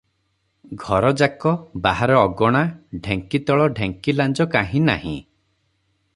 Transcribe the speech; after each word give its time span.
ଘର 0.83 1.11
ଯାକ, 1.21 1.51
ବାହାର 1.83 2.15
ଅଗଣା, 2.21 2.65
ଢେଙ୍କିତଳ 3.09 3.69
ଢେଙ୍କି 3.81 4.19
ଲାଞ୍ଜ 4.21 4.49
କାହିଁ 4.57 4.83
ନାହିଁ। 4.91 5.17